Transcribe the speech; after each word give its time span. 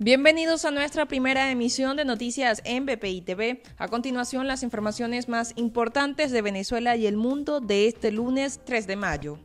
Bienvenidos 0.00 0.64
a 0.64 0.70
nuestra 0.70 1.06
primera 1.06 1.50
emisión 1.50 1.96
de 1.96 2.04
noticias 2.04 2.62
en 2.64 2.86
BPI 2.86 3.22
TV. 3.22 3.62
A 3.78 3.88
continuación, 3.88 4.46
las 4.46 4.62
informaciones 4.62 5.28
más 5.28 5.54
importantes 5.56 6.30
de 6.30 6.40
Venezuela 6.40 6.94
y 6.94 7.08
el 7.08 7.16
mundo 7.16 7.58
de 7.58 7.88
este 7.88 8.12
lunes 8.12 8.60
3 8.64 8.86
de 8.86 8.94
mayo. 8.94 9.38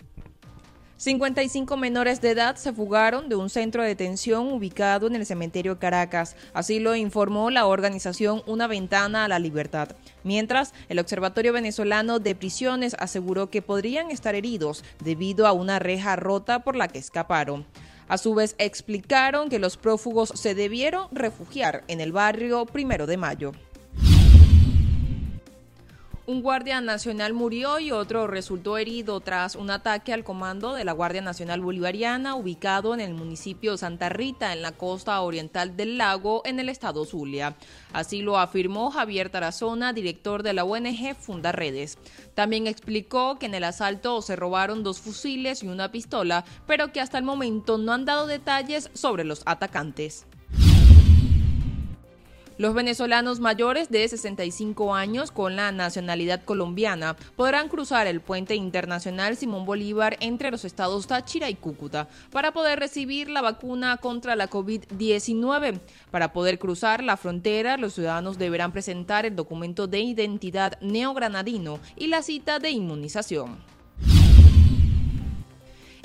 55 0.98 1.76
menores 1.76 2.22
de 2.22 2.30
edad 2.30 2.56
se 2.56 2.72
fugaron 2.72 3.30
de 3.30 3.36
un 3.36 3.50
centro 3.50 3.82
de 3.82 3.88
detención 3.90 4.54
ubicado 4.54 5.08
en 5.08 5.16
el 5.16 5.26
cementerio 5.26 5.80
Caracas. 5.80 6.36
Así 6.54 6.80
lo 6.80 6.96
informó 6.96 7.50
la 7.50 7.66
organización 7.66 8.44
Una 8.46 8.68
Ventana 8.68 9.26
a 9.26 9.28
la 9.28 9.40
Libertad. 9.40 9.96
Mientras, 10.24 10.76
el 10.88 11.00
Observatorio 11.00 11.52
Venezolano 11.52 12.20
de 12.20 12.36
Prisiones 12.36 12.96
aseguró 13.00 13.50
que 13.50 13.64
podrían 13.64 14.12
estar 14.12 14.36
heridos 14.36 14.84
debido 15.04 15.48
a 15.48 15.52
una 15.52 15.80
reja 15.80 16.16
rota 16.16 16.64
por 16.64 16.76
la 16.76 16.90
que 16.90 17.00
escaparon. 17.00 17.66
A 18.08 18.18
su 18.18 18.34
vez, 18.34 18.56
explicaron 18.58 19.50
que 19.50 19.60
los 19.60 19.78
prófugos 19.78 20.30
se 20.36 20.56
debieron 20.56 21.08
refugiar 21.12 21.84
en 21.88 22.02
el 22.02 22.12
barrio 22.12 22.66
Primero 22.66 23.08
de 23.08 23.18
Mayo. 23.18 23.52
Un 26.26 26.42
guardia 26.42 26.80
nacional 26.80 27.34
murió 27.34 27.80
y 27.80 27.92
otro 27.92 28.28
resultó 28.28 28.78
herido 28.78 29.20
tras 29.20 29.58
un 29.58 29.70
ataque 29.70 30.14
al 30.14 30.24
comando 30.24 30.74
de 30.74 30.86
la 30.86 30.94
Guardia 30.94 31.22
Nacional 31.22 31.60
Bolivariana 31.60 32.36
ubicado 32.36 32.94
en 32.94 33.02
el 33.02 33.14
municipio 33.14 33.76
Santa 33.76 34.08
Rita, 34.08 34.54
en 34.54 34.62
la 34.62 34.72
costa 34.72 35.20
oriental 35.20 35.76
del 35.76 35.98
lago, 35.98 36.42
en 36.46 36.62
el 36.62 36.70
estado 36.70 37.04
Zulia. 37.04 37.58
Así 37.92 38.22
lo 38.22 38.40
afirmó 38.40 38.90
Javier 38.90 39.30
Tarazona, 39.32 39.92
director 39.92 40.44
de 40.44 40.54
la 40.54 40.64
ONG 40.64 41.14
Funda 41.20 41.52
Redes. 41.52 41.98
También 42.36 42.68
explicó 42.68 43.38
que 43.38 43.48
en 43.48 43.56
el 43.56 43.66
asalto 43.66 44.22
se 44.22 44.38
robaron 44.38 44.82
dos 44.82 45.02
fusiles 45.02 45.62
y 45.62 45.68
una 45.68 45.92
pistola, 45.92 46.46
pero 46.66 46.94
que 46.94 47.02
hasta 47.02 47.18
el 47.18 47.26
momento 47.26 47.78
no 47.78 47.92
han 47.92 48.06
dado 48.06 48.28
detalles 48.28 48.90
sobre 48.94 49.26
los 49.26 49.42
atacantes. 49.46 50.26
Los 52.60 52.76
venezolanos 52.76 53.40
mayores 53.40 53.90
de 53.90 54.08
65 54.08 54.94
años 54.94 55.32
con 55.32 55.56
la 55.56 55.72
nacionalidad 55.72 56.44
colombiana 56.44 57.16
podrán 57.36 57.68
cruzar 57.68 58.06
el 58.06 58.22
puente 58.22 58.54
internacional 58.54 59.36
Simón 59.38 59.66
Bolívar 59.66 60.18
entre 60.20 60.52
los 60.52 60.64
estados 60.64 61.08
Táchira 61.08 61.50
y 61.50 61.56
Cúcuta 61.56 62.08
para 62.32 62.54
poder 62.54 62.78
recibir 62.78 63.28
la 63.28 63.42
vacuna 63.42 63.98
contra 63.98 64.36
la 64.36 64.52
COVID-19. 64.52 65.80
Para 66.12 66.32
poder 66.32 66.60
cruzar 66.60 67.04
la 67.04 67.18
frontera, 67.18 67.78
los 67.78 67.96
ciudadanos 67.96 68.38
deberán 68.38 68.72
presentar 68.72 69.26
el 69.26 69.36
documento 69.36 69.88
de 69.88 70.02
identidad 70.02 70.80
neogranadino 70.80 71.80
y 71.96 72.06
la 72.06 72.22
cita 72.22 72.60
de 72.60 72.70
inmunización. 72.70 73.73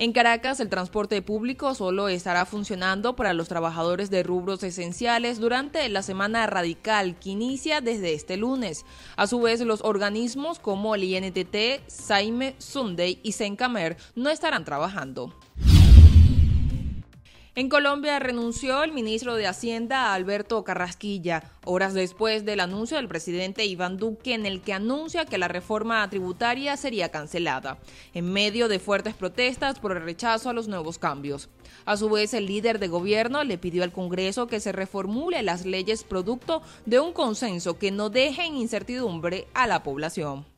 En 0.01 0.13
Caracas, 0.13 0.61
el 0.61 0.69
transporte 0.69 1.21
público 1.23 1.75
solo 1.75 2.09
estará 2.09 2.47
funcionando 2.47 3.17
para 3.17 3.33
los 3.33 3.49
trabajadores 3.49 4.11
de 4.11 4.23
rubros 4.23 4.63
esenciales 4.63 5.41
durante 5.41 5.89
la 5.89 6.05
semana 6.05 6.47
radical 6.47 7.19
que 7.19 7.31
inicia 7.31 7.81
desde 7.81 8.15
este 8.15 8.37
lunes. 8.37 8.85
A 9.17 9.27
su 9.27 9.41
vez, 9.41 9.61
los 9.63 9.83
organismos 9.83 10.61
como 10.61 10.95
el 10.95 11.03
INTT, 11.03 11.83
Saime, 11.89 12.55
Sunday 12.59 13.19
y 13.25 13.33
Sencamer 13.33 13.97
no 14.15 14.31
estarán 14.31 14.65
trabajando. 14.65 15.35
En 17.59 17.69
Colombia 17.69 18.21
renunció 18.21 18.85
el 18.85 18.93
ministro 18.93 19.35
de 19.35 19.49
Hacienda 19.49 20.15
Alberto 20.15 20.63
Carrasquilla, 20.63 21.43
horas 21.65 21.93
después 21.93 22.45
del 22.45 22.61
anuncio 22.61 22.99
del 22.99 23.09
presidente 23.09 23.67
Iván 23.67 23.97
Duque 23.97 24.35
en 24.35 24.47
el 24.47 24.61
que 24.61 24.73
anuncia 24.73 25.25
que 25.25 25.39
la 25.39 25.49
reforma 25.49 26.09
tributaria 26.09 26.77
sería 26.77 27.09
cancelada, 27.09 27.79
en 28.15 28.33
medio 28.33 28.69
de 28.69 28.79
fuertes 28.79 29.15
protestas 29.15 29.81
por 29.81 29.91
el 29.91 30.05
rechazo 30.05 30.51
a 30.51 30.53
los 30.53 30.69
nuevos 30.69 30.99
cambios. 30.99 31.49
A 31.85 31.97
su 31.97 32.09
vez, 32.09 32.33
el 32.33 32.47
líder 32.47 32.79
de 32.79 32.87
gobierno 32.87 33.43
le 33.43 33.59
pidió 33.59 33.83
al 33.83 33.91
Congreso 33.91 34.47
que 34.47 34.61
se 34.61 34.71
reformule 34.71 35.43
las 35.43 35.67
leyes 35.67 36.05
producto 36.05 36.63
de 36.87 37.01
un 37.01 37.13
consenso 37.13 37.77
que 37.77 37.91
no 37.91 38.09
deje 38.09 38.45
en 38.45 38.57
incertidumbre 38.57 39.49
a 39.55 39.67
la 39.67 39.83
población. 39.83 40.58